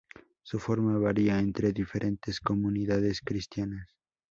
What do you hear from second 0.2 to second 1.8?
Su forma varía entre